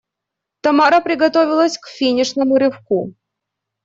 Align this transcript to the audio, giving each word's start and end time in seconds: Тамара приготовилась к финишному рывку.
Тамара 0.63 0.99
приготовилась 1.01 1.77
к 1.77 1.85
финишному 1.87 2.57
рывку. 2.57 3.13